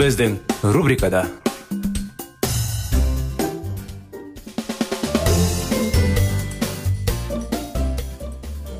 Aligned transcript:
Біздің 0.00 0.38
рубрикада 0.72 1.26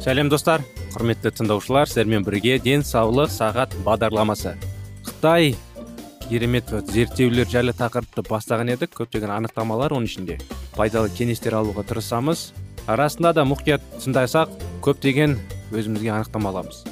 сәлем 0.00 0.30
достар 0.32 0.64
құрметті 0.94 1.34
тыңдаушылар 1.36 1.90
сіздермен 1.90 2.24
бірге 2.24 2.56
денсаулық 2.64 3.28
сағат 3.34 3.76
бағдарламасы 3.84 4.54
қытай 5.10 5.52
керемет 6.30 6.72
зерттеулер 6.88 7.52
жайлы 7.52 7.76
тақырыпты 7.76 8.24
бастаған 8.30 8.72
едік 8.78 8.96
көптеген 9.02 9.36
анықтамалар 9.36 9.92
оның 9.98 10.08
ішінде 10.08 10.40
пайдалы 10.78 11.12
кеңестер 11.20 11.60
алуға 11.60 11.84
тырысамыз 11.92 12.48
арасында 12.88 13.36
да 13.36 13.44
мұқият 13.44 13.84
тыңдасақ 14.00 14.56
көптеген 14.88 15.36
өзімізге 15.68 16.16
анықтама 16.16 16.54
аламыз 16.54 16.86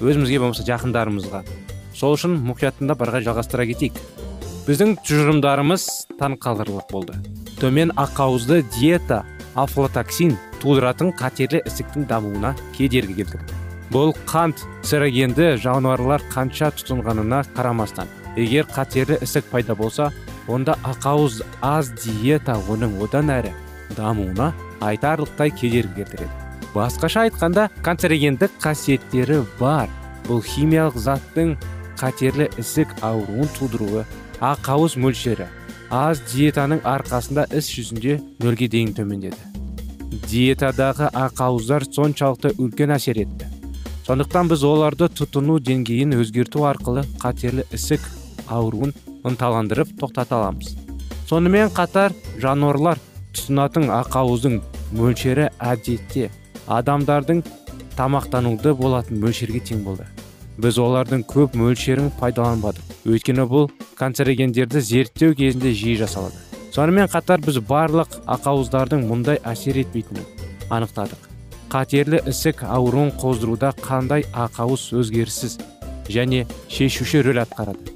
өзімізге 0.00 0.40
болмаса 0.40 0.64
жақындарымызға 0.64 1.44
сол 1.96 2.16
үшін 2.16 2.36
мұқият 2.44 2.76
тыңдап 2.76 3.00
қарай 3.00 3.24
жалғастыра 3.24 3.64
кетейік. 3.70 3.96
Біздің 4.66 4.96
тұжырымдарымыз 5.06 5.86
таңқаларлық 6.20 6.90
болды. 6.92 7.16
Төмен 7.56 7.94
ақауызды 7.96 8.60
диета 8.76 9.22
афлотоксин 9.56 10.34
тудыратын 10.60 11.14
қатерлі 11.16 11.62
ісіктің 11.64 12.04
дамуына 12.10 12.52
кедергі 12.76 13.22
келтірді. 13.22 13.56
Бұл 13.94 14.12
қант 14.28 14.60
сірогенді 14.84 15.54
жануарлар 15.62 16.24
қанша 16.32 16.72
тұтынғанына 16.76 17.44
қарамастан 17.56 18.10
егер 18.36 18.66
қатерлі 18.68 19.16
ісік 19.24 19.48
пайда 19.52 19.76
болса 19.78 20.10
онда 20.48 20.74
ақауыз 20.84 21.40
аз 21.64 21.92
диета 22.02 22.58
оның 22.68 22.98
одан 23.06 23.30
әрі 23.32 23.54
дамуына 23.96 24.50
айтарлықтай 24.84 25.54
кедергі 25.54 26.02
келтіреді. 26.02 26.34
Басқаша 26.74 27.24
айтқанда 27.30 27.70
канцерогендік 27.86 28.58
қасиеттері 28.60 29.46
бар. 29.60 29.88
Бұл 30.26 30.42
химиялық 30.42 30.98
заттың 30.98 31.54
қатерлі 32.00 32.48
ісік 32.60 32.92
ауруын 33.06 33.48
тудыруы 33.58 34.04
ақауыз 34.40 34.96
мөлшері 35.00 35.46
аз 35.90 36.20
диетаның 36.32 36.82
арқасында 36.84 37.46
іс 37.56 37.68
жүзінде 37.72 38.16
нөлге 38.42 38.68
дейін 38.72 38.92
төмендеді. 38.96 39.38
Диетадағы 40.26 41.10
ақауыздар 41.14 41.86
соншалықты 41.86 42.54
үлкен 42.58 42.94
әсер 42.96 43.20
етті. 43.22 43.50
Сондықтан 44.06 44.50
біз 44.50 44.62
оларды 44.66 45.08
тұтыну 45.10 45.58
деңгейін 45.62 46.14
өзгерту 46.18 46.66
арқылы 46.68 47.06
қатерлі 47.22 47.66
ісік 47.74 48.02
ауруын 48.46 48.94
ынталандырып 49.26 49.94
тоқтата 50.00 50.38
аламыз. 50.38 50.76
Сонымен 51.26 51.72
қатар 51.74 52.14
жануарлар 52.42 53.00
тұтынатын 53.34 53.90
ақауыздың 53.90 54.60
мөлшері 54.94 55.48
әдетте 55.58 56.30
адамдардың 56.66 57.42
тамақтануды 57.98 58.74
болатын 58.78 59.18
мөлшерге 59.22 59.62
тең 59.66 59.82
болды. 59.86 60.06
Біз 60.62 60.78
олардың 60.80 61.22
көп 61.28 61.56
мөлшерін 61.58 62.10
пайдаланбадық. 62.20 62.94
Өйткені 63.06 63.44
бұл 63.50 63.70
канцерогендерді 63.98 64.80
зерттеу 64.80 65.34
кезінде 65.36 65.72
жиі 65.76 65.96
жасалады. 66.02 66.40
Сонымен 66.74 67.08
қатар 67.12 67.40
біз 67.44 67.60
барлық 67.64 68.18
ақауыздардың 68.28 69.06
мұндай 69.08 69.40
әсер 69.44 69.78
етпейтінін 69.80 70.24
анықтадық. 70.70 71.28
Қатерлі 71.72 72.20
ісік 72.30 72.62
ауруын 72.62 73.12
қоздыруда 73.20 73.72
қандай 73.82 74.26
ақауыз 74.32 74.90
өзгеріссіз 75.00 75.58
және 76.08 76.44
шешуші 76.70 77.24
рөл 77.26 77.42
атқарады? 77.42 77.94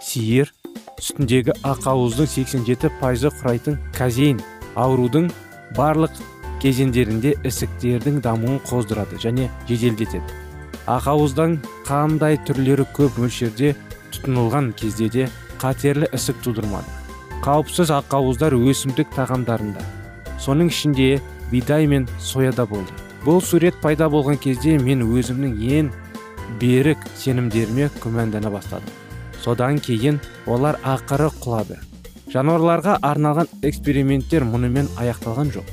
Сиыр 0.00 0.52
сүтіндегі 1.00 1.56
ақауыздың 1.66 2.30
87 2.30 2.92
пайызы 3.00 3.32
құрайтын 3.40 3.80
казеин 3.96 4.40
аурудың 4.74 5.30
барлық 5.76 6.14
кезеңдерінде 6.62 7.34
ісіктердің 7.48 8.20
дамуын 8.24 8.60
қоздырады 8.68 9.20
және 9.20 9.48
жеделдетеді. 9.68 10.49
Ақауыздың 10.88 11.58
қандай 11.88 12.38
түрлері 12.46 12.86
көп 12.96 13.18
мөлшерде 13.20 13.74
тұтынылған 14.14 14.72
кезде 14.78 15.08
де 15.08 15.28
қатерлі 15.60 16.08
ісік 16.16 16.40
тудырмады. 16.44 16.88
Қауіпсіз 17.44 17.92
ақауыздар 17.96 18.56
өсімдік 18.56 19.12
тағамдарында. 19.16 19.84
Соның 20.40 20.70
ішінде 20.72 21.20
бидай 21.52 21.86
мен 21.86 22.08
сояда 22.18 22.66
болды. 22.66 22.92
Бұл 23.24 23.42
сурет 23.44 23.76
пайда 23.82 24.08
болған 24.08 24.38
кезде 24.40 24.78
мен 24.78 25.04
өзімнің 25.04 25.58
ең 25.76 25.90
берік 26.60 27.04
сенімдеріме 27.16 27.90
күмәндана 28.00 28.52
бастадым. 28.52 28.88
Содан 29.42 29.78
кейін 29.80 30.20
олар 30.46 30.78
ақыры 30.84 31.28
құлады. 31.40 31.76
Жануарларға 32.32 32.98
арналған 33.02 33.48
эксперименттер 33.66 34.44
мұнымен 34.48 34.88
аяқталған 35.00 35.52
жоқ. 35.56 35.68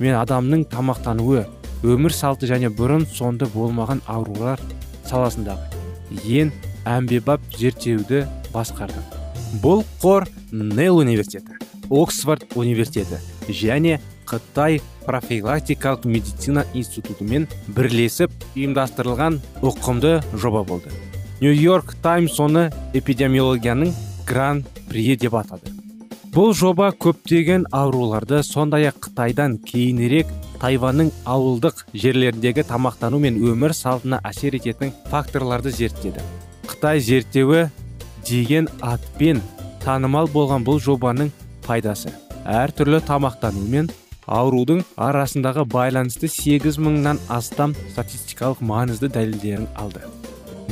Мен 0.00 0.14
адамның 0.16 0.64
тамақтануы 0.72 1.44
өмір 1.82 2.12
салты 2.12 2.50
және 2.50 2.68
бұрын 2.68 3.06
сонды 3.08 3.48
болмаған 3.54 4.02
аурулар 4.06 4.60
саласындағы 5.08 5.80
ең 6.40 6.52
әмбебап 6.88 7.40
зерттеуді 7.56 8.26
басқардым 8.52 9.60
бұл 9.64 9.84
қор 10.02 10.28
нел 10.52 11.00
университеті 11.00 11.58
оксфорд 11.90 12.44
университеті 12.54 13.18
және 13.48 13.98
қытай 14.30 14.78
профилактикалық 15.06 16.06
медицина 16.06 16.62
институтымен 16.74 17.48
бірлесіп 17.74 18.30
ұйымдастырылған 18.54 19.40
ұқымды 19.66 20.20
жоба 20.38 20.62
болды. 20.62 20.92
Нью 21.40 21.54
йорк 21.56 21.96
таймс 22.02 22.38
оны 22.38 22.68
эпидемиологияның 22.94 23.90
гран 24.28 24.62
при 24.88 25.16
деп 25.16 25.34
атады. 25.34 25.74
Бұл 26.30 26.54
жоба 26.54 26.92
көптеген 26.94 27.66
ауруларды 27.74 28.44
сондай 28.46 28.86
ақ 28.92 29.00
қытайдан 29.08 29.58
кейінірек 29.66 30.30
тайванның 30.60 31.10
ауылдық 31.24 31.84
жерлеріндегі 31.96 32.64
тамақтану 32.68 33.20
мен 33.22 33.38
өмір 33.40 33.74
салтына 33.76 34.20
әсер 34.28 34.56
ететін 34.58 34.92
факторларды 35.10 35.72
зерттеді. 35.72 36.22
Қытай 36.68 37.00
зерттеуі 37.00 37.66
деген 38.28 38.68
атпен 38.80 39.40
танымал 39.84 40.28
болған 40.28 40.64
бұл 40.66 40.80
жобаның 40.82 41.32
пайдасы. 41.66 42.12
Әртүрлі 42.44 43.00
тамақтану 43.08 43.64
мен 43.72 43.90
аурудың 44.30 44.84
арасындағы 45.00 45.64
байланысты 45.66 46.28
8 46.30 46.78
мыңнан 46.78 47.20
астам 47.28 47.74
статистикалық 47.92 48.62
маңызды 48.62 49.10
дәлелдерін 49.12 49.68
алды. 49.80 50.04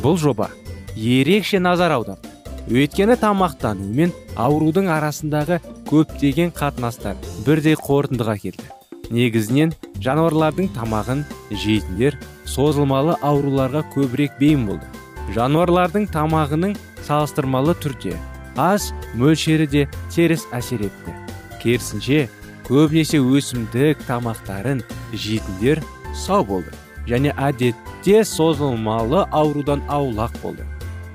Бұл 0.03 0.19
жоба 0.21 0.51
ерекше 0.97 1.59
назар 1.59 1.97
аударды. 1.97 2.29
Өйткені 2.69 3.17
тамақтану 3.17 3.87
мен 3.97 4.13
аурудың 4.37 4.91
арасындағы 4.93 5.63
көптеген 5.89 6.53
қатынастар 6.53 7.17
бірдей 7.47 7.79
қорытындыға 7.81 8.37
келді. 8.43 8.78
Негізінен 9.15 9.73
жануарлардың 10.05 10.71
тамағын 10.77 11.25
жейтіндер 11.51 12.17
созылмалы 12.49 13.17
ауруларға 13.25 13.85
көбірек 13.95 14.39
бейім 14.41 14.67
болды. 14.69 14.87
Жануарлардың 15.35 16.09
тамағының 16.13 16.77
салыстырмалы 17.07 17.75
түрде 17.83 18.17
аз 18.57 18.91
мөлшері 19.15 19.69
де 19.71 19.87
теріс 20.15 20.47
әсер 20.57 20.85
етті. 20.89 21.15
Керісінше 21.63 22.27
көбінесе 22.69 23.21
өсімдік 23.21 24.05
тамақтарын 24.09 24.83
жейтіндер 25.13 25.83
сау 26.15 26.45
болды 26.45 26.73
және 27.09 27.33
әдетте 27.37 28.25
созылмалы 28.25 29.25
аурудан 29.33 29.83
аулақ 29.89 30.35
болды. 30.43 30.67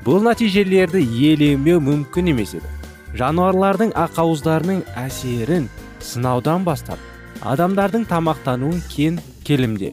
Бұл 0.04 0.24
нәтижелерді 0.26 1.00
елемеу 1.00 1.80
мүмкін 1.80 2.34
емес 2.34 2.58
еді. 2.58 2.70
Жануарлардың 3.14 3.94
ақауыздарының 3.94 4.82
әсерін 4.98 5.70
сынаудан 6.02 6.66
бастап 6.66 7.13
адамдардың 7.44 8.06
тамақтануын 8.08 8.80
кен 8.88 9.20
келімде. 9.44 9.92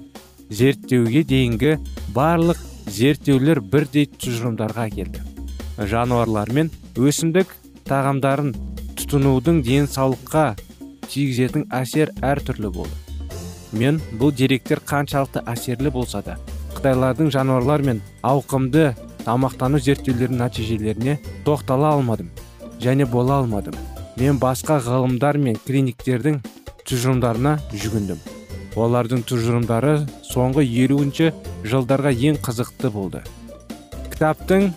Зерттеуге 0.50 1.24
дейінгі 1.26 1.76
барлық 2.14 2.58
зерттеулер 2.86 3.60
бірдей 3.60 4.06
тұжырымдарға 4.06 4.86
келді. 4.94 5.22
Жануарлар 5.90 6.52
мен 6.54 6.70
өсімдік 6.94 7.50
тағамдарын 7.88 8.52
тұтынудың 8.98 9.62
денсаулыққа 9.66 10.44
тигізетін 11.08 11.66
әсер 11.74 12.12
әртүрлі 12.22 12.70
болды. 12.70 12.94
Мен 13.72 13.98
бұл 14.18 14.34
деректер 14.34 14.82
қаншалықты 14.86 15.42
әсерлі 15.50 15.90
болса 15.94 16.22
да 16.26 16.38
қытайлардың 16.76 17.30
жануарлар 17.34 17.82
мен 17.86 18.02
ауқымды 18.26 18.92
тамақтану 19.26 19.82
зерттеулерінің 19.82 20.44
нәтижелеріне 20.44 21.18
тоқтала 21.46 21.94
алмадым 21.96 22.30
және 22.80 23.06
бола 23.06 23.40
алмадым. 23.42 23.74
Мен 24.16 24.38
басқа 24.38 24.78
ғылымдар 24.84 25.38
мен 25.38 25.58
клиниктердің 25.66 26.40
тұжырымдарына 26.88 27.56
жүгіндім. 27.72 28.20
Олардың 28.80 29.24
тұжырымдары 29.26 29.94
соңғы 30.30 30.64
елуінші 30.64 31.32
жылдарға 31.66 32.12
ең 32.30 32.38
қызықты 32.44 32.90
болды. 32.94 33.22
Кітаптың 34.12 34.70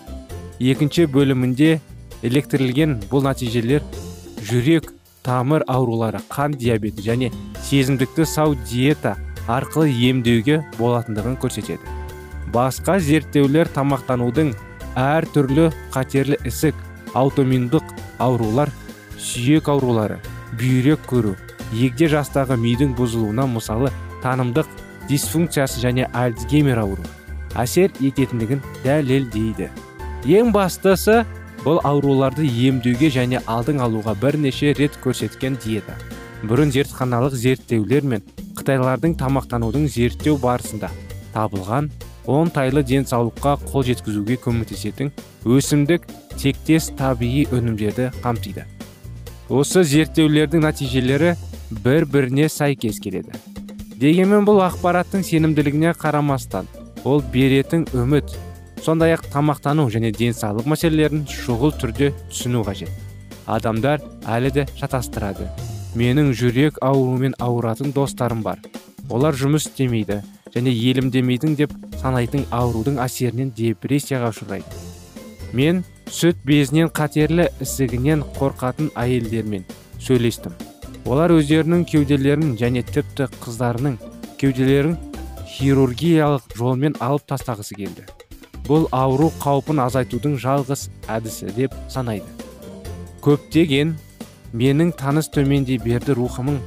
екінші 0.60 1.06
бөлімінде 1.14 1.78
электрлген 2.26 2.98
бұл 3.12 3.26
нәтижелер 3.28 3.84
жүрек 4.48 4.90
тамыр 5.24 5.64
аурулары 5.68 6.24
қан 6.32 6.58
диабеті 6.60 7.06
және 7.06 7.32
сезімдікті 7.64 8.26
сау 8.28 8.56
диета 8.70 9.16
арқылы 9.48 9.92
емдеуге 10.10 10.62
болатындығын 10.80 11.38
көрсетеді. 11.42 11.84
Басқа 12.54 13.00
зерттеулер 13.04 13.70
тамақтанудың 13.76 14.54
әр 15.00 15.28
түрлі 15.34 15.72
қатерлі 15.94 16.38
ісік 16.48 16.78
аутоминдық 17.18 17.96
аурулар 18.24 18.72
сүйек 19.18 19.70
аурулары 19.74 20.20
бүйрек 20.60 21.04
көру 21.10 21.34
егде 21.74 22.08
жастағы 22.12 22.58
мидың 22.60 22.94
бұзылуына 22.98 23.48
мысалы 23.50 23.92
танымдық 24.24 24.70
дисфункциясы 25.10 25.82
және 25.84 26.08
альцгеймер 26.14 26.80
ауру 26.86 27.04
әсер 27.60 27.92
ететіндігін 28.02 28.62
дәлелдейді. 28.84 29.70
Ең 30.26 30.52
бастысы 30.56 31.24
бұл 31.64 31.80
ауруларды 31.86 32.46
емдеуге 32.48 33.10
және 33.14 33.42
алдың 33.48 33.82
алуға 33.84 34.16
бірнеше 34.20 34.74
рет 34.78 34.98
көрсеткен 35.04 35.58
диета. 35.64 35.96
Бұрын 36.44 36.74
зертханалық 36.76 37.36
зерттеулер 37.40 38.04
мен 38.04 38.24
қытайлардың 38.58 39.16
тамақтанудың 39.20 39.88
зерттеу 39.92 40.38
барысында 40.42 40.90
табылған 41.36 41.90
оңтайлы 42.28 42.84
денсаулыққа 42.88 43.56
қол 43.70 43.86
жеткізуге 43.88 44.38
көмектесетін 44.44 45.12
өсімдік 45.46 46.06
тектес 46.40 46.90
табиғи 47.00 47.48
өнімдерді 47.52 48.12
қамтиды. 48.24 48.66
Осы 49.50 49.84
зерттеулердің 49.88 50.64
нәтижелері 50.64 51.34
бір 51.84 52.06
біріне 52.06 52.50
сәйкес 52.50 53.00
келеді. 53.04 53.34
Дегенмен 54.00 54.46
бұл 54.48 54.64
ақпараттың 54.66 55.24
сенімділігіне 55.24 55.94
қарамастан 56.00 56.68
ол 57.04 57.24
беретін 57.34 57.86
үміт 57.94 58.34
сондай 58.84 59.14
ақ 59.16 59.30
тамақтану 59.32 59.86
және 59.92 60.12
денсаулық 60.16 60.68
мәселелерін 60.74 61.24
шұғыл 61.30 61.72
түрде 61.80 62.12
түсіну 62.32 62.64
қажет. 62.68 62.92
Адамдар 63.48 64.02
әлі 64.28 64.52
де 64.56 64.66
шатастырады. 64.80 65.48
Менің 65.96 66.34
жүрек 66.36 66.80
ауруымен 66.82 67.36
ауыратын 67.40 67.94
достарым 67.96 68.44
бар. 68.44 68.60
Олар 69.10 69.36
жұмыс 69.38 69.70
істемейді 69.70 70.22
және 70.56 70.74
елімдемейдің 70.74 71.56
деп 71.60 71.74
санайтын 72.02 72.46
аурудың 72.52 73.00
әсерінен 73.04 73.54
депрессияға 73.56 74.34
ұшырайды. 74.34 74.84
Мен 75.54 75.84
сүт 76.10 76.40
безінен 76.48 76.92
қатерлі 76.92 77.50
ісігінен 77.64 78.24
қорқатын 78.40 78.92
әйелдермен 79.00 79.68
сөйлестім. 80.00 80.56
Олар 81.06 81.34
өздерінің 81.36 81.84
кеуделерін 81.90 82.54
және 82.60 82.84
тіпті 82.88 83.28
қыздарының 83.44 83.98
кеуделерін 84.40 84.98
хирургиялық 85.54 86.54
жолмен 86.58 86.96
алып 87.04 87.26
тастағысы 87.30 87.76
келді. 87.78 88.06
Бұл 88.64 88.88
ауру 88.96 89.28
қаупін 89.44 89.82
азайтудың 89.84 90.38
жалғыз 90.40 90.88
әдісі 91.12 91.52
деп 91.58 91.76
санайды. 91.92 92.26
Көптеген 93.24 93.96
менің 94.56 94.94
таныс 95.00 95.28
төмендей 95.34 95.82
берді 95.84 96.16
рухымың 96.16 96.62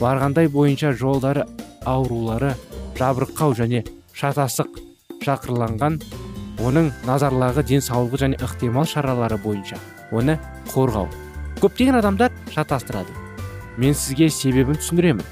барғандай 0.00 0.50
бойынша 0.52 0.92
жолдары 0.92 1.46
аурулары 1.88 2.52
жабырқау 2.98 3.56
және 3.56 3.84
шатасық 4.12 4.78
шақырланған 5.24 6.00
оның 6.64 6.90
назарлағы 7.06 7.64
денсаулығы 7.70 8.20
және 8.24 8.42
ықтимал 8.44 8.86
шаралары 8.90 9.38
бойынша 9.40 9.78
оны 10.12 10.38
қорғау. 10.74 11.08
Көптеген 11.62 11.98
адамдар 11.98 12.32
шатастырады. 12.54 13.27
Мен 13.78 13.94
сізге 13.94 14.28
себебін 14.30 14.78
түсіндіремін. 14.80 15.24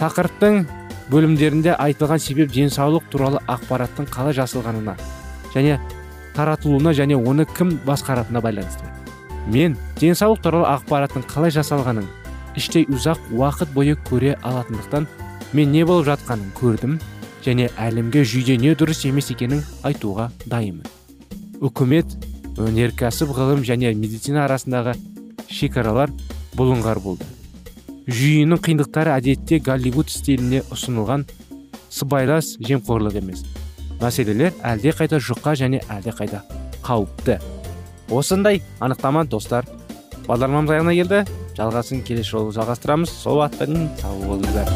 Тақырыптың 0.00 0.64
бөлімдерінде 1.12 1.74
айтылған 1.76 2.20
себеп 2.22 2.52
денсаулық 2.52 3.08
туралы 3.12 3.40
ақпараттың 3.48 4.08
қалай 4.12 4.36
жасалғанына 4.36 4.96
және 5.54 5.78
таратылуына 6.36 6.92
және 6.96 7.16
оны 7.16 7.46
кім 7.56 7.76
басқаратынына 7.86 8.42
байланысты. 8.44 8.84
Мен 9.48 9.76
денсаулық 10.00 10.42
туралы 10.44 10.68
ақпараттың 10.74 11.24
қалай 11.28 11.52
жасалғанын 11.54 12.08
іштей 12.58 12.86
ұзақ 12.90 13.30
уақыт 13.32 13.72
бойы 13.74 13.96
көре 14.08 14.36
алатындықтан 14.42 15.08
мен 15.52 15.72
не 15.72 15.84
болып 15.88 16.08
жатқанын 16.10 16.52
көрдім 16.58 16.98
және 17.44 17.70
әлемге 17.78 18.24
жүйде 18.28 18.58
не 18.60 18.74
дұрыс 18.76 19.06
емес 19.08 19.30
екенін 19.32 19.64
айтуға 19.86 20.28
дайынмын. 20.46 20.84
Үкімет 21.64 22.18
өнеркәсіп 22.58 23.32
ғылым 23.34 23.64
және 23.64 23.94
медицина 23.94 24.44
арасындағы 24.44 24.94
шекаралар 25.48 26.12
бұлыңғар 26.58 27.00
болды. 27.02 27.24
Жүйенің 28.08 28.60
қиындықтары 28.64 29.12
әдетте 29.12 29.58
голливуд 29.60 30.08
стиліне 30.08 30.62
ұсынылған 30.72 31.26
сыбайлас 31.92 32.54
жемқорлық 32.64 33.18
емес. 33.20 33.42
Мәселелер 34.00 34.54
әлде 34.64 34.94
қайда 34.96 35.20
жұқа 35.20 35.52
және 35.60 35.82
әлде 35.92 36.14
қайда 36.16 36.40
қауіпті. 36.86 37.36
Осындай 38.08 38.62
анықтама 38.80 39.26
достар 39.28 39.68
бағдарламамыз 40.24 40.72
аяғына 40.72 40.94
келді. 40.96 41.24
Жалғасын 41.58 42.00
келесі 42.06 42.30
жолы 42.32 42.54
жалғастырамыз. 42.56 43.12
Сол 43.12 43.42
уақытқа 43.42 43.66
сау 44.00 44.16
болыңыздар. 44.24 44.72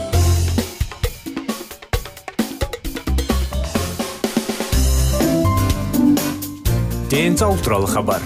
Денсаулық 7.13 7.65
туралы 7.65 7.89
хабар. 7.89 8.23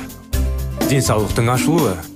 Денсаулықтың 0.89 1.55
ашылуы. 1.55 2.16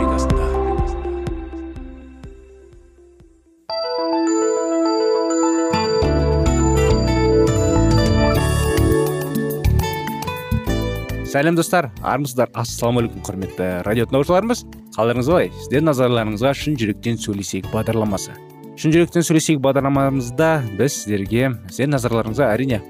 Сәлем 11.41 11.55
достар. 11.57 11.89
Армысыздар. 12.05 12.51
Ассалаумағалейкум 12.53 13.23
құрметті 13.25 13.67
радио 13.87 14.05
тыңдаушыларымыз. 14.05 14.59
Қалдарыңыз 14.93 15.29
қалай 15.31 15.47
сіздердің 15.55 15.87
назарларыңызға 15.87 16.51
шын 16.53 16.75
жүректен 16.77 17.17
сөйлесейік 17.17 17.71
бағдарламасы. 17.73 18.35
Шын 18.77 18.93
жүректен 18.93 19.25
сөйлесейік 19.25 19.61
бағдарламамызда 19.65 20.49
біз 20.77 20.99
сіздерге 20.99 21.47
сіздердің 21.71 21.95
назарларыңызға 21.95 22.49
әрине 22.53 22.81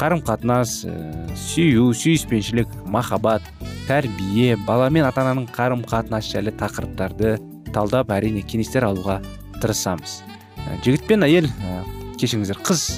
қарым 0.00 0.24
қатынас 0.26 0.80
ә, 0.88 0.96
сүю 1.38 1.92
сүйіспеншілік 2.00 2.72
махаббат 2.90 3.46
тәрбие 3.86 4.58
бала 4.66 4.90
мен 4.90 5.06
ата 5.06 5.22
ананың 5.22 5.46
қарым 5.54 5.86
қатынасы 5.86 6.34
жайлы 6.34 6.54
тақырыптарды 6.58 7.36
талдап 7.70 8.10
әрине 8.16 8.42
кеңестер 8.42 8.88
алуға 8.88 9.20
тырысамыз. 9.60 10.18
Ә, 10.66 10.80
жігіт 10.82 11.06
пен 11.06 11.28
әйел 11.28 11.46
ә, 11.46 11.84
кешіріңіздер 12.18 12.58
қыз 12.66 12.88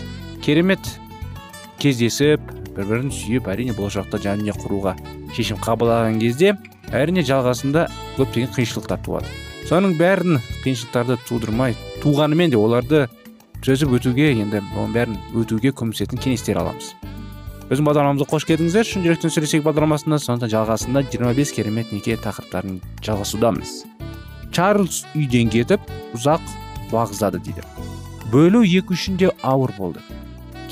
керемет 0.46 0.94
кездесіп 1.82 2.61
бір 2.76 2.88
бірін 2.88 3.12
сүйіп 3.12 3.48
әрине 3.52 3.74
болашақта 3.76 4.20
жанұя 4.22 4.54
құруға 4.58 4.96
шешім 5.36 5.60
қабылдаған 5.62 6.20
кезде 6.22 6.54
әрине 6.92 7.24
жалғасында 7.26 7.86
көптеген 8.18 8.52
қиыншылықтар 8.56 9.02
туады. 9.04 9.32
Соның 9.68 9.96
бәрін 10.00 10.40
қиыншылықтарды 10.64 11.18
тудырмай 11.28 11.76
туғанымен 12.02 12.52
де 12.52 12.58
оларды 12.60 13.06
төзіп 13.62 13.96
өтуге 13.98 14.32
енді 14.34 14.62
оның 14.74 14.94
бәрін 14.96 15.18
өтуге 15.38 15.72
көмектесетін 15.76 16.20
кеңестер 16.22 16.60
аламыз. 16.62 16.94
Біздің 17.70 17.86
бағдарламамызға 17.86 18.28
қош 18.28 18.44
келдіңіздер. 18.50 18.84
Шын 18.84 19.04
жүректен 19.06 19.32
сөйлесейік 19.32 19.62
бағдарламасында. 19.64 20.18
Сондықтан 20.20 20.50
жалғасында 20.52 21.02
25 21.08 21.52
керемет 21.56 21.92
неке 21.94 22.18
тақырыптарын 22.20 22.80
жалғасудамыз. 23.06 23.70
Чарльз 24.52 25.06
үйден 25.16 25.48
кетіп 25.54 25.86
ұзақ 26.12 26.42
уағыздады 26.92 27.40
дейді. 27.40 27.64
Бөлу 28.34 28.60
екі 28.66 28.92
үшін 28.92 29.16
де 29.16 29.30
ауыр 29.40 29.72
болды. 29.78 30.04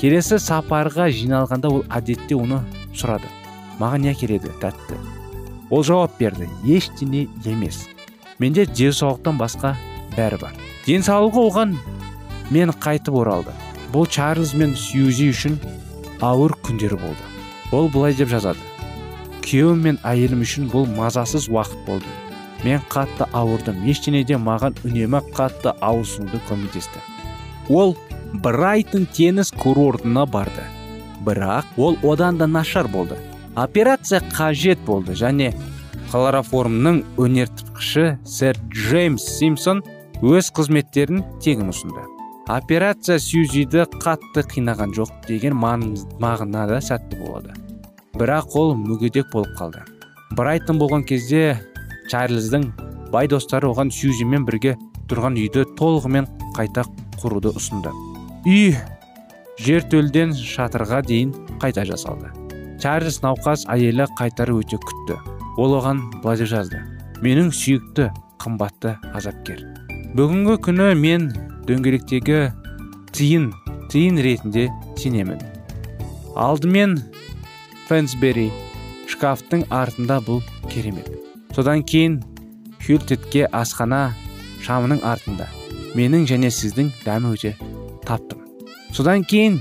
Келесі 0.01 0.39
сапарға 0.41 1.11
жиналғанда 1.13 1.69
ол 1.69 1.83
әдетте 1.93 2.33
оны 2.33 2.63
сұрады. 2.97 3.27
Маған 3.77 4.07
не 4.07 4.13
кереді 4.17 4.49
тәтті. 4.61 4.97
Ол 5.69 5.83
жауап 5.85 6.17
берді. 6.17 6.47
Ештеңе 6.65 7.27
емес. 7.45 7.83
Менде 8.41 8.65
денсаулықтан 8.65 9.37
басқа 9.37 9.75
бәрі 10.17 10.41
бар. 10.41 10.57
Денсаулығы 10.87 11.45
оған 11.51 11.75
мен 12.49 12.73
қайтып 12.81 13.13
оралды. 13.13 13.53
Бұл 13.93 14.09
чарльз 14.09 14.55
мен 14.57 14.73
сьюзи 14.73 15.29
үшін 15.29 15.59
ауыр 16.25 16.57
күндері 16.65 16.97
болды. 16.97 17.29
Ол 17.71 17.89
былай 17.93 18.17
деп 18.17 18.33
жазады. 18.33 18.57
Күйеуім 19.45 19.85
мен 19.85 19.99
әйелім 20.01 20.41
үшін 20.41 20.71
бұл 20.73 20.89
мазасыз 20.97 21.45
уақыт 21.51 21.85
болды. 21.85 22.09
Мен 22.65 22.81
қатты 22.89 23.29
ауырдым. 23.37 23.85
Ештеңеде 23.85 24.41
маған 24.41 24.81
үнемі 24.81 25.21
қатты 25.37 25.75
ауырсынуды 25.77 26.41
көмектесті. 26.49 27.01
Ол 27.69 27.95
брайтон 28.33 29.07
теңіз 29.11 29.51
курортына 29.59 30.25
барды. 30.25 30.63
Бірақ 31.25 31.65
ол 31.77 31.97
одан 32.03 32.37
да 32.37 32.47
нашар 32.47 32.87
болды. 32.87 33.17
Операция 33.55 34.21
қажет 34.31 34.79
болды 34.85 35.13
және 35.13 35.51
хлороформның 36.11 37.03
өнертапқышы 37.17 38.17
сэр 38.25 38.57
джеймс 38.71 39.23
симпсон 39.37 39.83
өз 40.21 40.51
қызметтерін 40.55 41.23
тегін 41.43 41.71
ұсынды. 41.71 42.03
Операция 42.47 43.19
сьюзиді 43.19 43.85
қатты 44.01 44.43
қинаған 44.43 44.95
жоқ 44.97 45.11
деген 45.27 45.55
мағынада 45.55 46.81
сәтті 46.81 47.19
болады. 47.21 47.55
Бірақ 48.17 48.55
ол 48.59 48.75
мүгедек 48.75 49.31
болып 49.31 49.55
қалды. 49.59 49.83
Брайтон 50.35 50.79
болған 50.79 51.05
кезде 51.07 51.59
чарльздың 52.11 52.71
бай 53.11 53.27
достары 53.27 53.71
оған 53.71 53.91
сьюзимен 53.91 54.45
бірге 54.47 54.77
тұрған 55.07 55.39
үйді 55.39 55.67
толығымен 55.79 56.27
қайта 56.55 56.85
құруды 57.21 57.55
ұсынды. 57.55 58.10
Үй 58.47 58.73
жертөлден 59.61 60.31
шатырға 60.33 61.01
дейін 61.05 61.33
қайта 61.61 61.83
жасалды. 61.85 62.31
Чарльз 62.81 63.19
науқас 63.21 63.67
әйелі 63.69 64.07
қайтары 64.17 64.55
өте 64.57 64.79
күтті. 64.81 65.19
Ол 65.61 65.75
оған 65.77 66.01
былай 66.23 66.41
жазды. 66.49 66.81
Менің 67.21 67.51
сүйікті 67.53 68.09
қымбатты 68.41 68.95
азапкер. 69.13 69.61
Бүгінгі 70.17 70.57
күні 70.65 70.87
мен 70.97 71.27
дөңгелектегі 71.69 72.39
тиын 73.13 73.51
тиын 73.93 74.17
ретінде 74.25 74.69
сенемін. 74.97 75.37
Алдымен 76.33 76.97
фэнсбери 77.89 78.49
шкафтың 79.11 79.67
артында 79.69 80.17
бұл 80.25 80.41
керемет. 80.71 81.11
Содан 81.53 81.83
кейін 81.85 82.21
хюлтетке 82.81 83.45
асхана 83.51 84.15
шамының 84.65 85.03
артында. 85.05 85.45
Менің 85.93 86.25
және 86.25 86.49
сіздің 86.49 86.89
дәмі 87.05 87.35
өте 87.35 87.53
таптым. 88.11 88.43
Содан 88.91 89.23
кейін 89.23 89.59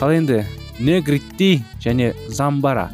қалай 0.00 0.22
енді 0.22 0.42
негритти 0.80 1.60
және 1.84 2.14
замбара 2.28 2.90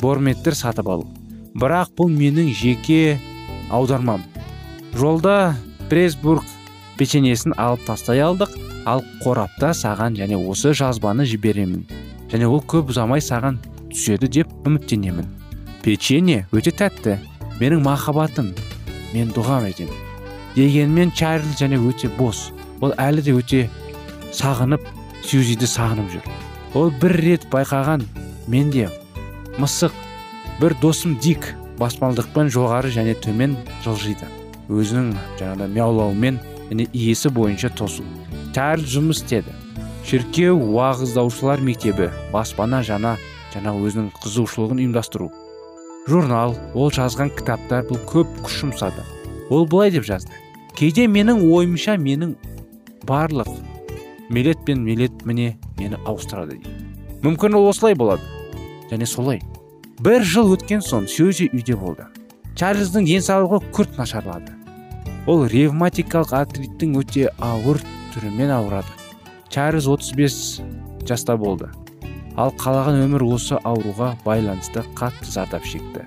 борметтер 0.00 0.56
сатып 0.56 0.88
алу. 0.88 1.06
Бірақ 1.54 1.92
бұл 1.98 2.10
менің 2.10 2.50
жеке 2.56 3.18
аудармам. 3.70 4.24
Жолда 4.96 5.54
пресбург 5.90 6.44
печеньесін 6.98 7.54
алып 7.56 7.84
тастай 7.86 8.24
алдық. 8.24 8.56
Ал 8.84 9.04
қорапта 9.22 9.72
саған 9.72 10.16
және 10.18 10.36
осы 10.36 10.74
жазбаны 10.76 11.24
жіберемін. 11.24 11.86
Және 12.32 12.48
ол 12.48 12.60
көп 12.60 12.92
ұзамай 12.92 13.22
саған 13.24 13.60
түседі 13.92 14.28
деп 14.40 14.66
үміттенемін. 14.66 15.28
Печенье 15.84 16.46
өте 16.52 16.74
тәтті. 16.74 17.20
Менің 17.60 17.84
махаббатым 17.86 18.50
мен 19.14 19.30
дұғам 19.32 19.68
етемін 19.70 20.04
дегенмен 20.54 21.10
чарльз 21.10 21.58
және 21.58 21.78
өте 21.78 22.08
бос. 22.18 22.50
Ол 22.80 22.94
әлі 22.98 23.22
де 23.22 23.34
өте 23.36 23.60
сағынып 24.34 24.86
сьюзиді 25.24 25.68
сағынып 25.70 26.10
жүр. 26.14 26.30
Ол 26.74 26.90
бір 27.02 27.16
рет 27.20 27.46
байқаған 27.52 28.02
менде 28.50 28.88
мысық 29.58 29.94
бір 30.60 30.74
досым 30.82 31.18
дик 31.22 31.54
баспалдықпен 31.78 32.50
жоғары 32.54 32.90
және 32.94 33.14
төмен 33.18 33.56
жылжиды. 33.84 34.26
Өзінің 34.68 35.12
жаңағыдай 35.38 35.70
мяулауымен 35.74 36.40
және 36.70 36.88
иесі 36.92 37.30
бойынша 37.30 37.70
тосу. 37.76 38.04
Чарльз 38.54 38.90
жұмыс 38.94 39.22
істеді. 39.22 39.54
Шіркеу 40.04 40.58
уағыздаушылар 40.58 41.62
мектебі 41.64 42.10
баспана 42.32 42.82
жана 42.84 43.16
жаңа 43.54 43.72
өзінің 43.78 44.10
қызығушылығын 44.22 44.82
ұйымдастыру. 44.82 45.30
Журнал 46.08 46.56
ол 46.74 46.90
жазған 46.92 47.30
кітаптар 47.38 47.86
бұл 47.88 48.00
көп 48.10 48.30
күш 48.44 48.60
жұмсады. 48.64 49.04
Ол 49.48 49.64
былай 49.66 49.90
деп 49.94 50.04
жазды. 50.04 50.32
Кейде 50.76 51.06
менің 51.08 51.40
ойымша 51.48 51.96
менің 51.96 52.34
барлық 53.06 53.50
мелет 54.30 54.64
пен 54.64 54.82
мелет 54.84 55.24
міне 55.24 55.56
мені 55.78 55.98
ауыстырады 56.04 56.58
дейді. 56.58 56.70
Мүмкін 57.24 57.56
ол 57.56 57.68
осылай 57.70 57.94
болады. 57.94 58.22
Және 58.90 59.06
солай. 59.06 59.40
Бір 60.00 60.24
жыл 60.26 60.52
өткен 60.56 60.82
соң 60.84 61.06
сьюзи 61.08 61.48
үйде 61.52 61.76
болды. 61.76 62.08
Чарльздың 62.58 63.06
денсаулығы 63.08 63.60
күрт 63.74 63.96
нашарлады. 63.98 64.52
Ол 65.26 65.46
ревматикалық 65.48 66.34
артриттің 66.36 66.98
өте 67.00 67.30
ауыр 67.40 67.80
түрімен 68.14 68.52
ауырады. 68.52 68.92
Чарльз 69.48 69.86
35 69.88 70.60
жаста 71.08 71.36
болды. 71.40 71.70
Ал 72.36 72.52
қалаған 72.58 73.04
өмір 73.06 73.24
осы 73.36 73.56
ауруға 73.62 74.14
байланысты 74.24 74.82
қатты 74.98 75.30
зардап 75.30 75.64
шекті. 75.64 76.04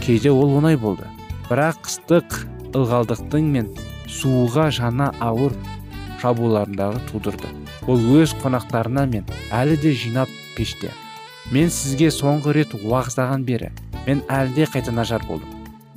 Кейде 0.00 0.30
ол 0.30 0.56
оңай 0.60 0.78
болды. 0.78 1.08
Бірақ 1.50 1.82
қыстық 1.84 2.38
ылғалдықтың 2.72 3.50
мен 3.50 3.72
суыға 4.06 4.70
жана 4.70 5.10
ауыр 5.20 5.52
шабуылдарындағы 6.22 7.02
тудырды. 7.10 7.50
Ол 7.86 8.00
өз 8.20 8.34
қонақтарына 8.42 9.06
мен 9.10 9.24
әлі 9.50 9.76
де 9.80 9.92
жинап 9.92 10.28
пеште. 10.56 10.90
Мен 11.50 11.70
сізге 11.70 12.10
соңғы 12.10 12.56
рет 12.56 12.74
уағыздаған 12.74 13.44
бері 13.46 13.70
мен 14.06 14.22
әлі 14.28 14.54
де 14.54 14.64
қайта 14.66 14.92
нашар 14.92 15.22
болдым. 15.28 15.52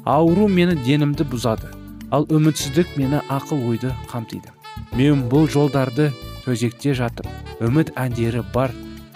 Ауру 0.05 0.47
мені 0.47 0.75
денімді 0.85 1.25
бұзады 1.29 1.69
ал 2.11 2.25
үмітсіздік 2.29 2.95
мені 2.97 3.21
ақыл 3.29 3.65
ойды 3.69 3.93
қамтиды. 4.09 4.49
Мен 4.93 5.27
бұл 5.29 5.49
жолдарды 5.51 6.11
төзекте 6.45 6.93
жатып 6.97 7.27
үміт 7.61 7.91
әндері 7.99 8.41
бар 8.53 8.73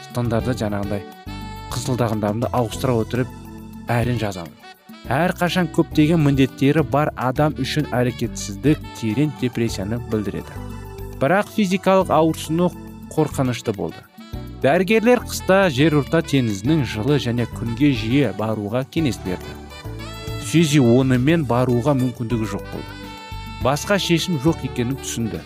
стандарды 0.10 0.54
жаңағыдай 0.60 1.02
қызылдағандарымды 1.74 2.52
ауыстыра 2.54 2.94
отырып 3.02 3.32
әрін 3.90 4.20
жазамын. 4.22 4.54
Әрқашан 5.10 5.68
көптеген 5.76 6.22
міндеттері 6.24 6.84
бар 6.88 7.10
адам 7.18 7.58
үшін 7.60 7.90
әрекетсіздік 7.92 8.80
терең 9.00 9.34
депрессияны 9.42 9.98
білдіреді. 10.12 10.54
Бірақ 11.24 11.54
физикалық 11.56 12.10
ауырсыну 12.12 12.68
қорқынышты 13.14 13.72
болды. 13.72 14.02
Дәрігерлер 14.60 15.22
қыста 15.24 15.70
жерорта 15.72 16.20
теңізінің 16.20 16.82
жылы 16.84 17.16
және 17.24 17.46
күнге 17.48 17.94
жиі 17.96 18.34
баруға 18.36 18.82
кеңес 18.92 19.22
берді. 19.24 19.56
Сюзи 20.44 20.82
онымен 20.84 21.46
баруға 21.48 21.96
мүмкіндігі 21.96 22.50
жоқ 22.52 22.66
болды. 22.74 23.00
Басқа 23.64 24.00
шешім 24.04 24.36
жоқ 24.44 24.66
екенін 24.68 24.98
түсінді. 25.00 25.40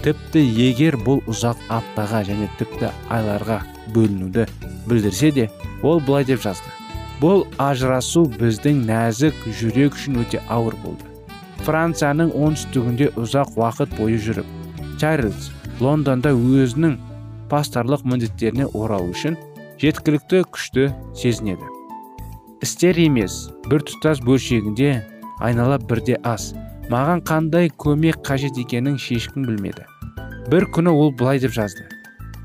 Тіпті 0.00 0.40
егер 0.64 0.96
бұл 0.96 1.20
ұзақ 1.28 1.60
аптаға 1.76 2.22
және 2.24 2.48
тіпті 2.56 2.88
айларға 3.12 3.60
бөлінуді 3.92 4.46
білдірсе 4.88 5.32
де 5.36 5.50
ол 5.82 6.00
былай 6.00 6.24
деп 6.24 6.40
жазды. 6.40 6.72
Бұл 7.20 7.44
ажырасу 7.60 8.24
біздің 8.38 8.86
нәзік 8.88 9.44
жүрек 9.60 9.98
үшін 9.98 10.22
өте 10.22 10.40
ауыр 10.48 10.78
болды. 10.84 11.04
Францияның 11.66 12.30
оңтүстігінде 12.32 13.10
ұзақ 13.18 13.58
уақыт 13.58 13.98
бойы 13.98 14.16
жүріп 14.22 14.57
чарльз 14.98 15.50
лондонда 15.80 16.32
өзінің 16.34 16.96
пастарлық 17.50 18.02
міндеттеріне 18.08 18.66
оралу 18.74 19.12
үшін 19.14 19.36
жеткілікті 19.78 20.42
күшті 20.52 20.88
сезінеді. 21.16 21.68
Істер 22.64 22.98
емес 22.98 23.46
бір 23.70 23.84
тұтас 23.86 24.18
бөлшегінде 24.26 24.90
айнала 25.38 25.78
бірде 25.78 26.18
аз 26.26 26.50
маған 26.90 27.22
қандай 27.28 27.70
көмек 27.70 28.18
қажет 28.26 28.58
екенін 28.58 28.98
шешкім 28.98 29.46
білмеді. 29.46 29.86
Бір 30.50 30.66
күні 30.74 30.90
ол 30.90 31.12
былай 31.14 31.38
деп 31.38 31.54
жазды. 31.54 31.86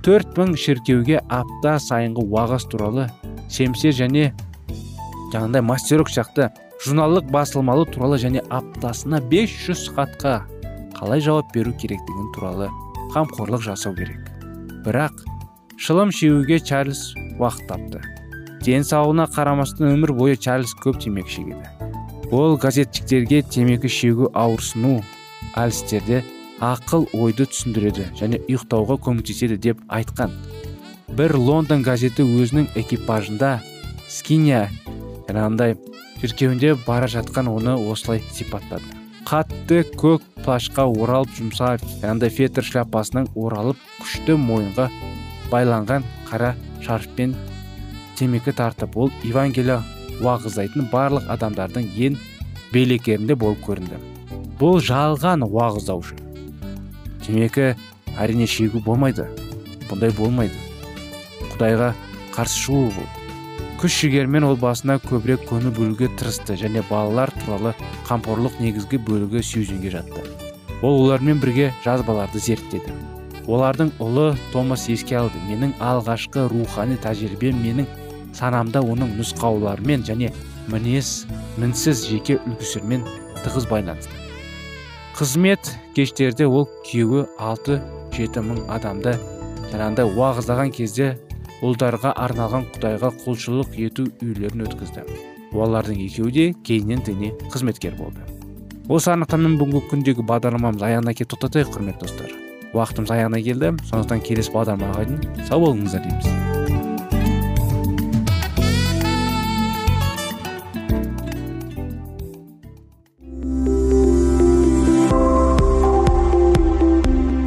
Төрт 0.05 0.38
мың 0.38 0.53
шіркеуге 0.60 1.22
апта 1.31 1.77
сайынғы 1.81 2.27
уағыз 2.27 2.67
туралы 2.69 3.07
семсер 3.50 3.95
және 3.98 4.29
жаңағыдай 5.33 5.63
мастерок 5.65 6.12
сияқты 6.12 6.51
журналдық 6.83 7.31
басылмалы 7.31 7.88
туралы 7.89 8.19
және 8.22 8.43
аптасына 8.53 9.22
500 9.31 9.88
хатқа 9.95 10.41
қалай 11.03 11.19
жауап 11.19 11.50
беру 11.51 11.74
керектігін 11.75 12.29
туралы 12.31 12.69
қамқорлық 13.12 13.60
жасау 13.65 13.91
керек. 13.98 14.29
Бірақ 14.86 15.25
шылым 15.75 16.13
шеуге 16.15 16.62
чарльз 16.63 17.10
уақыт 17.41 17.67
тапты. 17.67 18.00
Денсаулығына 18.63 19.25
қарамастан 19.36 19.89
өмір 19.98 20.13
бойы 20.15 20.38
чарльз 20.39 20.72
көп 20.79 21.01
темекі 21.03 21.36
шегеді. 21.36 21.91
Ол 22.31 22.55
газетчиктерге 22.55 23.41
темекі 23.43 23.91
шегу 23.91 24.31
ауырсыну 24.31 25.01
әлістерде 25.60 26.24
ақыл 26.63 27.10
ойды 27.12 27.50
түсіндіреді 27.51 28.07
және 28.24 28.39
ұйықтауға 28.48 29.01
көмектеседі 29.03 29.60
деп 29.60 29.83
айтқан. 29.91 30.31
Бір 31.12 31.36
лондон 31.36 31.83
газеті 31.83 32.24
өзінің 32.24 32.72
экипажында 32.79 33.57
скиния 34.07 34.69
жаңағындай 35.27 35.75
шіркеуінде 36.24 36.77
бара 36.88 37.12
жатқан 37.12 37.51
оны 37.51 37.75
осылай 37.91 38.24
сипаттады. 38.31 39.02
Қатты 39.33 39.79
көк 39.97 40.21
плашқа 40.45 40.83
оралып 40.85 41.31
жұмса 41.33 41.71
жаңағындай 41.81 42.29
фетр 42.29 42.65
шляпасының 42.67 43.31
оралып 43.33 43.79
күшті 43.97 44.35
мойынға 44.37 44.83
байланған 45.49 46.05
қара 46.27 46.51
шарфпен 46.85 47.33
темекі 48.19 48.53
тартып 48.53 48.93
ол 48.93 49.09
евангелия 49.25 49.79
уағыздайтын 50.19 50.85
барлық 50.91 51.25
адамдардың 51.33 51.89
ең 52.09 52.19
белекерінде 52.75 53.33
болып 53.33 53.65
көрінді. 53.65 53.97
Бұл 54.61 54.77
жалған 54.85 55.47
уағыздаушы 55.49 56.19
темекі 57.25 57.71
әрине 58.13 58.45
шегу 58.45 58.85
болмайды. 58.85 59.25
Бұндай 59.89 60.13
болмайды. 60.13 60.61
Құдайға 61.55 61.95
қарсы 62.37 62.67
шығу 62.67 62.85
бұл 62.99 63.22
күш 63.83 63.97
жігермен 63.99 64.45
ол 64.47 64.53
басына 64.55 64.95
көбірек 65.03 65.41
көңіл 65.49 65.73
бөлуге 65.75 66.07
тырысты 66.15 66.55
және 66.55 66.79
балалар 66.87 67.33
туралы 67.41 67.73
қамқорлық 68.07 68.61
негізгі 68.63 68.95
бөлігі 69.03 69.41
сюзенге 69.43 69.89
жатты. 69.91 70.21
Ол 70.79 71.01
олармен 71.01 71.41
бірге 71.43 71.73
жазбаларды 71.83 72.39
зерттеді. 72.39 72.93
Олардың 73.43 73.91
ұлы 73.99 74.37
томас 74.53 74.85
еске 74.87 75.17
алды. 75.19 75.41
Менің 75.49 75.73
алғашқы 75.83 76.45
рухани 76.47 76.95
тәжірибем 77.03 77.59
менің 77.59 77.89
санамда 78.31 78.79
оның 78.87 79.17
нұсқауларымен 79.17 80.07
және 80.07 80.31
мінез 80.71 81.25
мінсіз 81.59 82.05
жеке 82.07 82.39
үлгісімен 82.39 83.03
тығыз 83.43 83.67
байланысты. 83.67 84.15
Қызмет 85.19 85.73
кештерде 85.91 86.47
ол 86.47 86.69
күйеуі 86.88 87.27
алты 87.36 87.81
жеті 88.15 88.47
мың 88.47 88.63
адамды 88.71 89.17
жаңағыдай 89.73 90.08
уағыздаған 90.08 90.71
кезде 90.71 91.17
ұлдарға 91.63 92.12
арналған 92.19 92.65
құдайға 92.76 93.10
құлшылық 93.23 93.78
ету 93.80 94.04
үйлерін 94.19 94.65
өткізді. 94.67 95.06
Олардың 95.56 96.02
екеуі 96.04 96.32
де 96.36 96.45
кейіннен 96.67 97.04
діни 97.08 97.32
қызметкер 97.54 97.95
болды. 97.95 98.19
Осы 98.91 99.13
анықтамамен 99.13 99.56
бүгінгі 99.62 99.88
күндегі 99.93 100.26
бағдарламамыз 100.28 100.84
аяғына 100.84 101.13
келіп 101.15 101.32
тоқтатайық 101.38 101.71
құрметті 101.71 102.04
достар. 102.04 102.34
Уақытымыз 102.76 103.15
аяғына 103.15 103.39
келді. 103.45 103.71
Сондықтан 103.88 104.19
келесі 104.28 104.52
бағдарламаға 104.52 105.08
дейін 105.08 105.23
сау 105.47 105.63
болыңыздар 105.63 106.04
дейміз. 106.04 106.28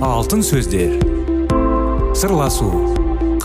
Алтын 0.00 0.40
сөздер. 0.40 0.96
Сырласу. 2.16 2.95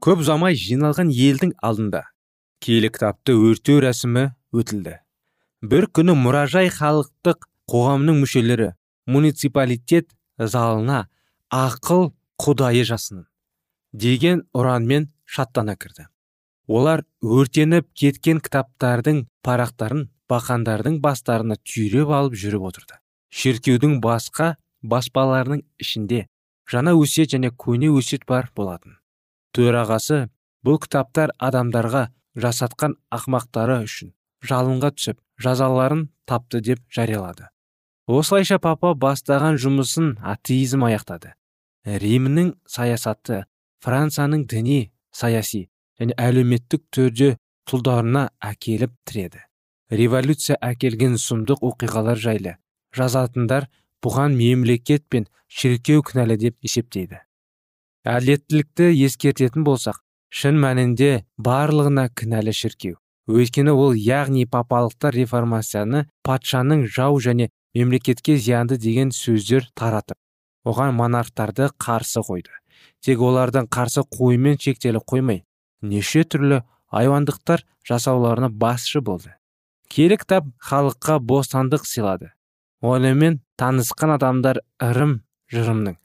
Көп 0.00 0.22
ұзамай 0.22 0.56
жиналған 0.56 1.10
елдің 1.12 1.50
алдында 1.60 2.06
киелі 2.64 2.88
кітапты 2.92 3.34
өртеу 3.36 3.80
рәсімі 3.84 4.30
өтілді. 4.56 4.94
Бір 5.60 5.86
күні 5.96 6.14
мұражай 6.16 6.70
халықтық 6.72 7.44
қоғамның 7.68 8.22
мүшелері 8.22 8.70
муниципалитет 9.12 10.08
залына 10.38 11.02
ақыл 11.52 12.10
құдайы 12.40 12.86
жасының 12.88 13.26
деген 13.92 14.46
ұранмен 14.56 15.10
шаттана 15.24 15.76
кірді. 15.76 16.06
Олар 16.64 17.04
өртеніп 17.20 17.90
кеткен 17.92 18.40
кітаптардың 18.40 19.26
парақтарын 19.44 20.06
бақандардың 20.30 21.00
бастарына 21.04 21.58
түйреп 21.60 22.12
алып 22.14 22.38
жүріп 22.40 22.68
отырды. 22.70 22.96
Шіркеудің 23.28 23.98
басқа 24.00 24.54
баспаларының 24.80 25.64
ішінде 25.82 26.24
жаңа 26.70 26.96
өсиет 26.96 27.34
және 27.34 27.52
көне 27.52 27.90
өсиет 27.92 28.24
бар 28.28 28.48
болатын. 28.56 28.99
Төрағасы 29.56 30.26
бұл 30.66 30.78
кітаптар 30.84 31.32
адамдарға 31.38 32.08
жасатқан 32.44 32.96
ақмақтары 33.14 33.80
үшін 33.84 34.12
жалынға 34.46 34.92
түсіп 34.96 35.18
жазаларын 35.42 36.08
тапты 36.26 36.60
деп 36.60 36.80
жариялады. 36.92 37.48
Осылайша 38.06 38.58
папа 38.58 38.94
бастаған 38.94 39.58
жұмысын 39.60 40.16
атеизм 40.22 40.84
аяқтады. 40.88 41.34
Римнің 41.86 42.54
саясаты 42.68 43.44
францияның 43.84 44.46
діни 44.50 44.80
саяси 45.14 45.68
және 46.00 46.16
әлеуметтік 46.18 46.82
түрде 46.92 47.36
тұлдарына 47.70 48.28
әкеліп 48.44 48.92
тіреді. 49.06 49.44
Революция 49.90 50.58
әкелген 50.62 51.16
сұмдық 51.18 51.64
оқиғалар 51.70 52.20
жайлы 52.20 52.56
жазатындар 52.96 53.68
бұған 54.04 54.36
мемлекет 54.38 55.06
пен 55.08 55.26
шіркеу 55.48 56.02
кінәлі 56.06 56.36
деп 56.38 56.56
есептейді. 56.66 57.20
Әділеттілікті 58.08 58.86
ескертетін 59.04 59.64
болсақ 59.66 60.00
шын 60.32 60.56
мәнінде 60.62 61.24
барлығына 61.36 62.08
кінәлі 62.16 62.54
шіркеу. 62.56 62.96
Өйткені 63.28 63.74
ол 63.76 63.92
яғни 63.94 64.46
папалықтар 64.48 65.14
реформацияны 65.14 66.06
патшаның 66.24 66.86
жау 66.88 67.20
және 67.20 67.50
мемлекетке 67.74 68.38
зиянды 68.38 68.78
деген 68.80 69.12
сөздер 69.14 69.68
таратып 69.76 70.16
оған 70.64 70.96
монархтарды 70.96 71.68
қарсы 71.78 72.24
қойды. 72.24 72.50
Тек 73.04 73.20
олардың 73.20 73.68
қарсы 73.68 74.02
қоюмен 74.08 74.58
шектеліп 74.60 75.04
қоймай 75.04 75.44
неше 75.82 76.24
түрлі 76.24 76.62
айуандықтар 76.90 77.64
жасауларына 77.86 78.50
басшы 78.50 79.00
болды. 79.00 79.34
Киелі 79.88 80.16
кітап 80.20 80.46
халыққа 80.58 81.18
бостандық 81.20 81.84
сыйлады. 81.84 82.32
Онымен 82.80 83.40
танысқан 83.60 84.14
адамдар 84.16 84.62
ырым 84.80 85.20
жырымның 85.52 85.98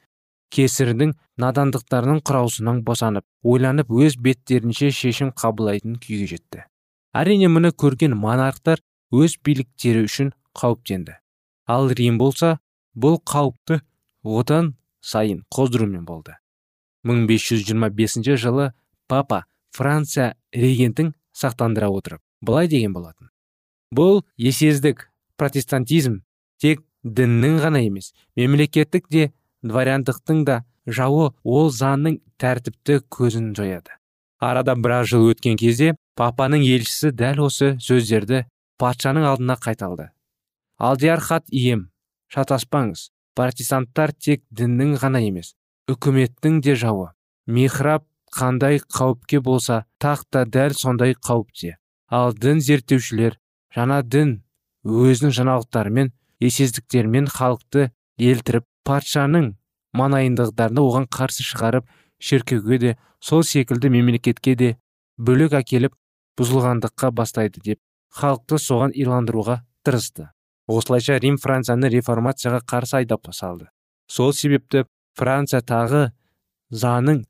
кесірдің 0.51 1.13
надандықтарының 1.41 2.21
құраусынан 2.27 2.81
босанып 2.87 3.25
ойланып 3.43 3.91
өз 3.91 4.15
беттерінше 4.21 4.91
шешім 4.91 5.33
қабылдайтын 5.35 5.97
күйге 6.03 6.29
жетті. 6.31 6.63
Әрине 7.15 7.49
мұны 7.51 7.73
көрген 7.75 8.15
монархтар 8.19 8.81
өз 9.11 9.37
биліктері 9.43 10.05
үшін 10.07 10.31
қауіптенді. 10.55 11.17
Ал 11.67 11.91
рим 11.91 12.17
болса 12.21 12.57
бұл 12.95 13.19
қауіпті 13.19 13.81
одан 14.23 14.75
сайын 15.01 15.43
қоздырумен 15.51 16.05
болды. 16.05 16.37
1525 17.03 18.35
жылы 18.41 18.71
папа 19.07 19.45
франция 19.71 20.35
регентін 20.53 21.13
сақтандыра 21.35 21.89
отырып 21.91 22.21
былай 22.41 22.67
деген 22.67 22.93
болатын. 22.93 23.29
Бұл 23.93 24.23
есездік 24.37 25.09
протестантизм 25.37 26.21
тек 26.57 26.81
діннің 27.03 27.59
ғана 27.61 27.83
емес 27.85 28.13
мемлекеттік 28.35 29.09
де 29.11 29.31
дворяндықтың 29.61 30.45
да 30.47 30.63
жауы 30.87 31.31
ол 31.43 31.71
заңның 31.71 32.19
тәртіпті 32.41 33.01
көзін 33.09 33.53
жояды. 33.57 33.95
Арада 34.39 34.75
біраз 34.75 35.13
жыл 35.13 35.31
өткен 35.31 35.55
кезде 35.57 35.95
папаның 36.19 36.65
елшісі 36.65 37.13
дәл 37.15 37.45
осы 37.47 37.75
сөздерді 37.81 38.43
патшаның 38.79 39.25
алдына 39.31 39.55
қайталды 39.61 40.11
алдияр 40.77 41.21
хат 41.23 41.45
ием 41.51 41.87
шатаспаңыз 42.33 43.09
протестанттар 43.35 44.11
тек 44.11 44.43
діннің 44.51 44.95
ғана 44.99 45.21
емес 45.23 45.53
үкіметтің 45.91 46.61
де 46.65 46.75
жауы. 46.75 47.11
Михраб 47.45 48.05
қандай 48.33 48.79
қауіпке 48.79 49.39
болса 49.39 49.85
тақ 50.01 50.25
та 50.29 50.45
дәл 50.45 50.73
сондай 50.73 51.15
қауіпте. 51.15 51.77
Ал 52.09 52.33
дін 52.33 52.59
зерттеушілер 52.59 53.37
жаңа 53.75 54.01
дін 54.03 54.41
өзінің 54.83 55.35
жаңалықтарымен 55.37 56.11
есездіктерімен 56.41 57.29
халықты 57.31 57.91
елтіріп 58.17 58.65
патшаның 58.83 59.53
манайындықтарын 59.99 60.81
оған 60.81 61.07
қарсы 61.11 61.45
шығарып 61.47 61.87
шіркеуге 62.19 62.79
де 62.79 62.95
сол 63.19 63.43
секілді 63.43 63.89
мемлекетке 63.93 64.55
де 64.55 64.71
бөлек 65.17 65.55
әкеліп 65.59 65.95
бұзылғандыққа 66.39 67.11
бастайды 67.15 67.61
деп 67.63 67.79
халықты 68.15 68.59
соған 68.59 68.95
иландыруға 68.95 69.61
тырысты. 69.83 70.29
Осылайша 70.67 71.19
рим 71.19 71.37
францияны 71.37 71.89
реформацияға 71.93 72.61
қарсы 72.65 72.97
айдап 73.01 73.27
салды. 73.31 73.69
Сол 74.07 74.33
себепті 74.33 74.85
франция 75.15 75.61
тағы 75.61 76.09
заның 76.71 77.23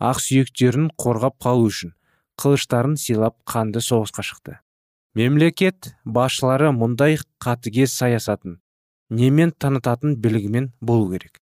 ақсүйектерін 0.00 0.90
қорғап 0.98 1.36
қалу 1.44 1.68
үшін 1.68 1.94
қылыштарын 2.40 2.96
сыйлап 2.98 3.36
қанды 3.46 3.82
соғысқа 3.84 4.24
шықты. 4.26 4.58
Мемлекет 5.14 5.92
басшылары 6.04 6.72
мұндай 6.74 7.20
қатыгез 7.44 7.94
саясатын 7.94 8.58
немен 9.10 9.52
танытатын 9.52 10.16
білігімен 10.18 10.72
болу 10.80 11.10
керек. 11.12 11.43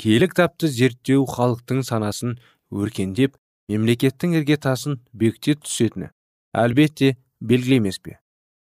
Киелі 0.00 0.28
кітапты 0.32 0.68
зерттеу 0.68 1.26
халықтың 1.28 1.82
санасын 1.86 2.38
өркендеп 2.72 3.36
мемлекеттің 3.72 4.36
іргетасын 4.40 4.98
бекіте 5.12 5.56
түсетіні. 5.62 6.10
Әлбетте 6.52 7.16
белгілі 7.40 7.80
емес 7.82 7.98
пе? 7.98 8.18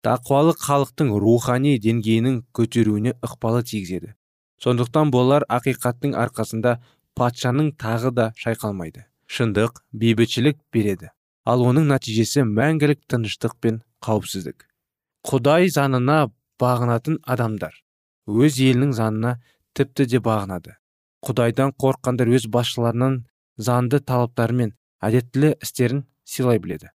Тақуалық 0.05 0.61
халықтың 0.63 1.13
рухани 1.23 1.77
деңгейінің 1.83 2.43
көтеруіне 2.55 3.17
ықпалы 3.25 3.65
тигізеді. 3.67 4.15
Сондықтан 4.63 5.11
болар 5.15 5.45
ақиқаттың 5.49 6.15
арқасында 6.19 6.79
патшаның 7.19 7.73
тағы 7.83 8.13
да 8.15 8.31
шайқалмайды. 8.39 9.05
Шындық 9.29 9.83
бейбітшілік 9.93 10.59
береді. 10.73 11.11
Ал 11.45 11.63
оның 11.67 11.91
нәтижесі 11.93 12.45
мәңгілік 12.47 13.05
тыныштық 13.11 13.59
пен 13.61 13.83
қауіпсіздік. 14.05 14.67
Құдай 15.29 15.69
заңына 15.75 16.31
бағынатын 16.61 17.21
адамдар. 17.27 17.75
Өз 18.29 18.59
елінің 18.63 18.95
заңына 18.97 19.39
тіпті 19.75 20.07
де 20.15 20.23
бағынады. 20.23 20.78
Құдайдан 21.27 21.73
қорыққандар 21.81 22.31
өз 22.37 22.47
басшыларынан 22.53 23.25
заңды 23.59 24.01
талаптары 24.01 24.55
мен 24.61 24.73
әдеттілі 25.03 25.55
істерін 25.63 26.05
сыйлай 26.25 26.61
біледі. 26.63 26.91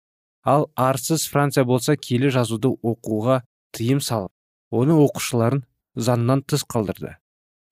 Ал 0.44 0.70
арсыз 0.76 1.26
франция 1.28 1.64
болса 1.64 1.96
келі 1.96 2.30
жазуды 2.34 2.72
оқуға 2.82 3.40
тыйым 3.76 4.00
салып 4.00 4.32
оның 4.70 5.02
оқушыларын 5.06 5.64
заңнан 5.96 6.44
тыс 6.46 6.64
қалдырды. 6.64 7.16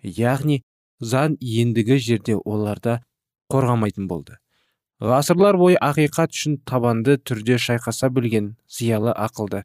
Яғни 0.03 0.63
заң 1.01 1.37
ендігі 1.41 1.99
жерде 2.03 2.37
оларда 2.37 3.01
қорғамайтын 3.53 4.09
болды. 4.09 4.37
Ғасырлар 5.01 5.57
бойы 5.57 5.79
ақиқат 5.79 6.35
үшін 6.35 6.59
табанды 6.67 7.17
түрде 7.19 7.59
шайқаса 7.63 8.11
білген 8.11 8.57
зиялы 8.67 9.13
ақылды 9.15 9.63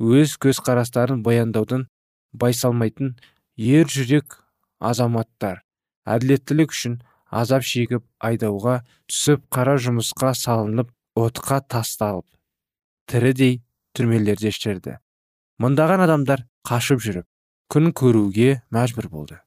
өз 0.00 0.38
көзқарастарын 0.40 1.20
баяндаудан 1.22 1.86
байсалмайтын 2.32 3.12
ер 3.56 3.86
жүрек 3.86 4.40
азаматтар. 4.80 5.62
Әділеттілік 6.06 6.74
үшін 6.74 6.98
азап 7.30 7.66
шегіп 7.66 8.04
айдауға 8.20 8.80
түсіп 9.10 9.44
қара 9.54 9.76
жұмысқа 9.80 10.34
салынып 10.38 10.90
отқа 11.18 11.60
тасталып 11.68 12.26
тірідей 13.10 13.60
түрмелерде 13.96 14.52
шірді 14.54 14.98
мыңдаған 15.62 16.04
адамдар 16.06 16.46
қашып 16.68 17.02
жүріп 17.04 17.26
күн 17.72 17.92
көруге 17.96 18.60
мәжбүр 18.74 19.08
болды. 19.08 19.38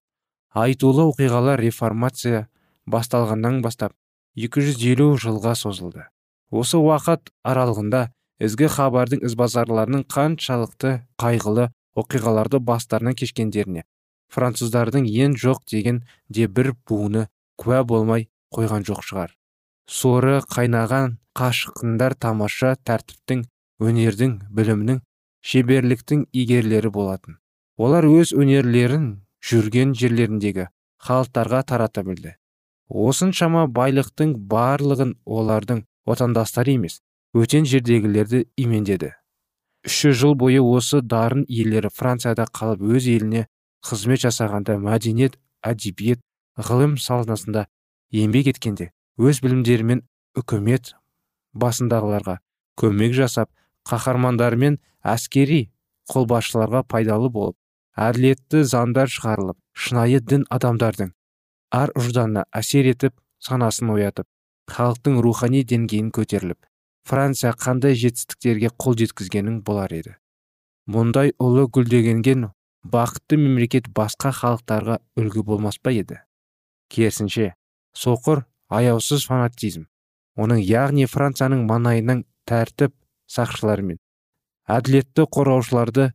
Айтулы 0.56 1.04
оқиғалар 1.12 1.62
реформация 1.62 2.48
басталғаннан 2.90 3.60
бастап 3.62 3.94
250 4.40 5.20
жылға 5.22 5.54
созылды. 5.60 6.08
Осы 6.50 6.80
уақыт 6.80 7.30
аралығында 7.46 8.02
ізгі 8.48 8.70
хабардың 8.72 9.22
ізбасарларының 9.30 10.06
қаншалықты 10.10 10.96
қайғылы 11.22 11.70
оқиғаларды 12.02 12.60
бастарынан 12.60 13.18
кешкендеріне 13.20 13.86
француздардың 14.34 15.08
ең 15.08 15.36
жоқ 15.40 15.64
деген 15.72 16.04
де 16.30 16.48
бір 16.48 16.74
буыны 16.88 17.28
куә 17.58 17.84
болмай 17.88 18.28
қойған 18.56 18.86
жоқ 18.88 19.02
шығар. 19.10 19.36
Соры 19.88 20.40
қайнаған 20.56 21.18
қашықындар 21.38 22.16
тамаша 22.20 22.76
тәртіптің 22.88 23.46
өнердің 23.84 24.40
білімнің 24.56 25.02
шеберліктің 25.46 26.26
игерлері 26.34 26.90
болатын. 26.90 27.38
Олар 27.78 28.08
өз 28.08 28.32
өнерлерін 28.34 29.10
жүрген 29.46 29.94
жерлеріндегі 30.00 30.70
халықтарға 31.06 31.62
тарата 31.70 32.04
білді. 32.08 32.36
Осыншама 32.90 33.66
байлықтың 33.68 34.36
барлығын 34.50 35.16
олардың 35.26 35.84
отандастары 36.06 36.78
емес 36.78 37.02
өтен 37.36 37.66
жердегілерді 37.68 38.46
имендеді. 38.58 39.12
Үш 39.86 40.02
жыл 40.18 40.34
бойы 40.40 40.62
осы 40.64 41.02
дарын 41.02 41.44
иелері 41.48 41.92
францияда 41.94 42.48
қалып 42.50 42.82
өз 42.96 43.10
еліне 43.12 43.46
қызмет 43.86 44.24
жасағанда 44.26 44.78
мәдениет 44.82 45.38
әдебиет 45.72 46.22
ғылым 46.70 46.96
саласында 47.02 47.66
еңбек 48.16 48.50
еткенде 48.54 48.90
өз 49.22 49.42
білімдерімен 49.46 50.04
үкімет 50.42 50.94
басындағыларға 51.64 52.38
көмек 52.82 53.16
жасап 53.18 53.52
қаһармандар 53.90 54.58
мен 54.60 54.80
әскери 55.16 55.62
қолбасшыларға 56.12 56.84
пайдалы 56.92 57.30
болып 57.38 57.58
әділетті 58.08 58.64
заңдар 58.72 59.12
шығарылып 59.12 59.58
шынайы 59.86 60.22
дін 60.22 60.46
адамдардың 60.58 61.14
ар 61.82 61.94
ұжданына 62.00 62.46
әсер 62.62 62.90
етіп 62.92 63.16
санасын 63.48 63.92
оятып 63.96 64.28
халықтың 64.76 65.22
рухани 65.24 65.64
деңгейін 65.72 66.12
көтеріліп 66.16 66.60
франция 67.06 67.54
қандай 67.54 67.96
жетістіктерге 68.02 68.72
қол 68.82 68.98
жеткізгенін 68.98 69.62
болар 69.66 69.94
еді. 69.94 70.16
Мұндай 70.90 71.34
ұлы 71.42 71.68
гүлдегенген 71.70 72.48
бақытты 72.94 73.38
мемлекет 73.42 73.90
басқа 73.90 74.32
халықтарға 74.36 75.00
үлгі 75.18 75.44
болмас 75.44 75.80
па 75.82 75.92
еді? 75.96 76.20
Керісінше 76.90 77.54
соқыр 77.98 78.46
аяусыз 78.70 79.26
фанатизм 79.30 79.88
оның 80.38 80.62
яғни 80.62 81.08
францияның 81.10 81.66
маңайынан 81.70 82.24
тәртіп 82.50 82.94
сақшылары 83.32 83.86
мен 83.90 84.00
әділетті 84.70 85.26
қорғаушыларды 85.36 86.12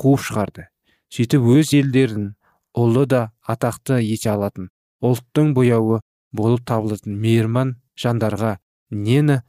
қуып 0.00 0.24
шығарды 0.28 0.68
сөйтіп 1.14 1.48
өз 1.56 1.72
елдерін 1.76 2.30
ұлы 2.78 3.06
да 3.10 3.24
атақты 3.54 4.00
ете 4.02 4.32
алатын 4.32 4.70
ұлттың 5.04 5.52
бояуы 5.56 6.00
болып 6.32 6.64
табылатын 6.68 7.18
мейірман 7.20 7.76
жандарға 8.00 8.56
нені 8.90 9.40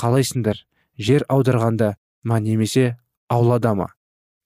қалайсыңдар 0.00 0.64
жер 0.98 1.26
аударғанда 1.28 1.94
ма 2.24 2.40
немесе 2.40 2.96
аулада 3.28 3.74
ма 3.74 3.92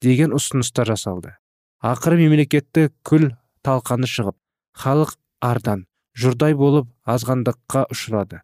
деген 0.01 0.33
ұсыныстар 0.35 0.87
жасалды. 0.93 1.35
Ақыры 1.79 2.17
мемлекетті 2.19 2.89
күл 3.07 3.29
талқаны 3.63 4.07
шығып 4.09 4.35
халық 4.75 5.13
ардан 5.39 5.85
жұрдай 6.19 6.55
болып 6.59 6.89
азғандыққа 7.07 7.85
ұшырады. 7.93 8.41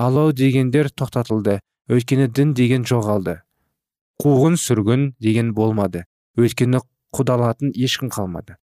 Алау 0.00 0.32
дегендер 0.32 0.88
тоқтатылды 0.88 1.58
өйткені 1.92 2.30
дін 2.32 2.54
деген 2.56 2.86
жоғалды. 2.88 3.42
Қуғын 4.22 4.56
сүргін 4.56 5.10
деген 5.20 5.52
болмады 5.52 6.06
өйткені 6.40 6.80
құдалатын 7.12 7.74
ешкім 7.76 8.08
қалмады. 8.14 8.56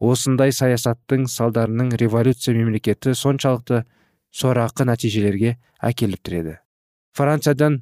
Осындай 0.00 0.52
саясаттың 0.52 1.24
салдарының 1.30 1.94
революция 1.96 2.52
мемлекеті 2.56 3.14
соншалықты 3.16 3.84
сорақы 4.34 4.84
нәтижелерге 4.84 5.56
әкеліп 5.80 6.20
тіреді. 6.20 6.58
Франциядан 7.16 7.80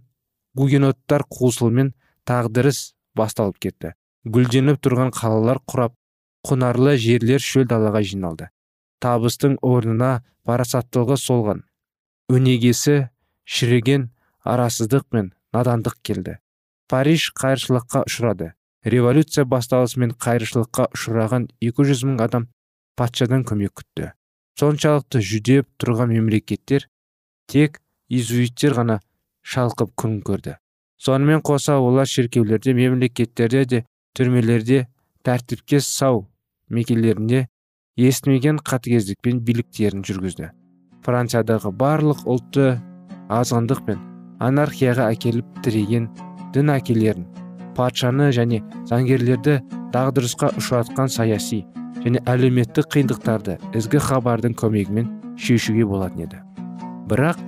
гугеноттар 0.55 1.25
қуысылуымен 1.27 1.95
тағдырыс 2.29 2.92
басталып 3.16 3.59
кетті. 3.59 3.95
Гүлденіп 4.25 4.79
тұрған 4.83 5.11
қалалар 5.17 5.59
құрап 5.67 5.95
құнарлы 6.47 6.95
жерлер 6.99 7.43
шөл 7.43 7.67
далаға 7.67 8.03
жиналды. 8.07 8.49
Табыстың 9.03 9.57
орнына 9.67 10.23
парасаттылығы 10.47 11.19
солған. 11.19 11.63
Өнегесі 12.31 13.09
шіріген 13.45 14.11
арасыздық 14.47 15.09
пен 15.11 15.33
надандық 15.55 15.99
келді. 16.07 16.39
Париж 16.89 17.31
қайыршылыққа 17.39 18.05
ұшырады. 18.07 18.53
Революция 18.85 19.45
басталысымен 19.47 20.15
қайыршылыққа 20.23 20.89
ұшыраған 20.97 21.49
200 21.63 22.03
мың 22.07 22.23
адам 22.23 22.49
патшадан 22.99 23.45
көмек 23.47 23.75
күтті. 23.79 24.13
Соншалықты 24.59 25.23
жүдеп 25.23 25.69
тұрған 25.83 26.13
мемлекеттер 26.15 26.89
тек 27.51 27.81
изуиттер 28.11 28.77
ғана 28.79 28.99
шалқып 29.43 29.95
күн 29.99 30.21
көрді. 30.27 30.59
Сонымен 30.99 31.43
қоса 31.43 31.79
олар 31.79 32.07
шіркеулерде 32.07 32.75
мемлекеттерде 32.75 33.65
де 33.65 33.85
түрмелерде 34.16 34.87
тәртіпке 35.27 35.81
сау 35.81 36.27
мекелерінде 36.72 37.46
естімеген 37.96 38.59
қатыгездікпен 38.64 39.40
биліктерін 39.46 40.05
жүргізді. 40.07 40.51
Франциядағы 41.03 41.72
барлық 41.77 42.25
ұлтты 42.31 42.77
азғындық 43.33 43.85
пен 43.87 44.03
анархияға 44.42 45.11
әкеліп 45.14 45.62
тіреген 45.64 46.09
дін 46.55 46.72
әкелерін 46.77 47.27
патшаны 47.77 48.31
және 48.37 48.61
заңгерлерді 48.90 49.59
дағдырысқа 49.94 50.53
ұшыратқан 50.61 51.11
саяси 51.12 51.62
және 52.05 52.22
әлеуметтік 52.29 52.88
қиындықтарды 52.92 53.59
ізгі 53.79 54.01
хабардың 54.09 54.57
көмегімен 54.59 55.11
шешуге 55.38 55.87
болатын 55.88 56.27
еді. 56.27 56.40
Бірақ 57.11 57.40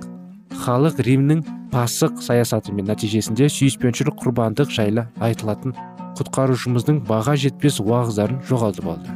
халық 0.65 1.01
римнің 1.05 1.43
пасық 1.73 2.21
саясаты 2.23 2.73
мен 2.73 2.87
нәтижесінде 2.89 3.49
сүйіспеншілік 3.51 4.17
құрбандық 4.21 4.71
жайлы 4.71 5.07
айтылатын 5.19 5.75
құтқарушымыздың 6.19 7.01
баға 7.09 7.35
жетпес 7.39 7.81
уағыздарын 7.83 8.41
жоғалтып 8.47 8.87
алды. 8.93 9.15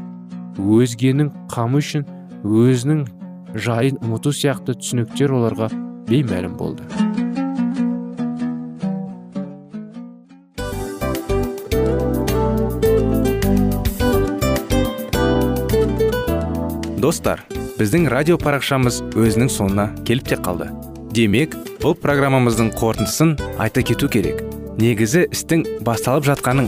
Өзгенің 0.60 1.30
қамы 1.52 1.80
үшін 1.80 2.04
өзінің 2.44 3.06
жайын 3.56 4.02
ұмыту 4.04 4.34
сияқты 4.36 4.76
түсініктер 4.80 5.32
оларға 5.38 5.70
беймәлім 6.10 6.58
болды. 6.60 6.84
Достар 17.00 17.46
біздің 17.80 18.10
радио 18.12 18.36
парақшамыз 18.38 19.00
өзінің 19.16 19.48
соңына 19.50 19.88
келіп 20.06 20.34
те 20.34 20.38
қалды. 20.44 20.68
Демек 21.16 21.56
бұл 21.80 21.96
программамыздың 21.98 22.74
қорытындысын 22.76 23.38
айта 23.58 23.82
кету 23.88 24.12
керек. 24.12 24.44
Негізі 24.80 25.26
істің 25.32 25.64
басталып 25.88 26.28
жатқаның 26.28 26.68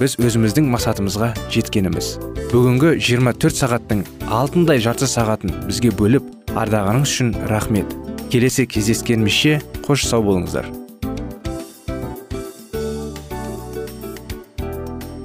біз 0.00 0.16
өзіміздің 0.18 0.66
мақсатымызға 0.72 1.28
жеткеніміз. 1.54 2.14
Бүгінгі 2.50 2.96
24 2.98 3.54
сағаттың 3.54 4.00
алтындай 4.26 4.80
жарты 4.82 5.06
сағатын 5.06 5.52
бізге 5.68 5.92
бөліп 5.94 6.26
ардағаныңыз 6.58 7.12
үшін 7.12 7.30
рахмет. 7.50 7.94
Келесі 8.32 8.66
кездескенімізше 8.66 9.60
қош 9.86 10.08
сау 10.08 10.24
болыңыздар. 10.26 10.66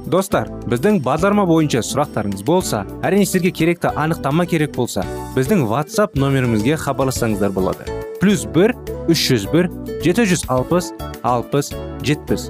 Достар 0.10 0.50
біздің 0.70 1.02
бағдарлама 1.06 1.48
бойынша 1.50 1.82
сұрақтарыңыз 1.86 2.46
болса 2.46 2.86
әрине 3.06 3.26
сіздерге 3.26 3.52
керекті 3.64 3.94
анықтама 3.94 4.46
керек 4.50 4.74
болса 4.78 5.06
біздің 5.36 5.66
whatsapp 5.70 6.18
нөмірімізге 6.18 6.78
хабарлассаңыздар 6.82 7.54
болады. 7.54 7.86
Плюс 8.22 8.46
бір 8.46 8.78
үш 9.10 9.30
жүз 9.32 9.52
бір 9.54 9.70
жеті 10.06 10.30
жүз 10.30 10.50
алпыс 10.50 10.94
алпыс 11.22 11.74
жетпіс. 12.06 12.50